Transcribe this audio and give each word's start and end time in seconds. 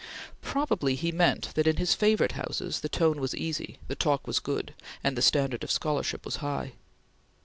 Probably 0.41 0.95
he 0.95 1.11
meant 1.11 1.53
that, 1.53 1.67
in 1.67 1.77
his 1.77 1.93
favorite 1.93 2.31
houses, 2.31 2.79
the 2.81 2.89
tone 2.89 3.21
was 3.21 3.35
easy, 3.35 3.77
the 3.87 3.93
talk 3.93 4.25
was 4.25 4.39
good, 4.39 4.73
and 5.03 5.15
the 5.15 5.21
standard 5.21 5.63
of 5.63 5.69
scholarship 5.69 6.25
was 6.25 6.37
high. 6.37 6.71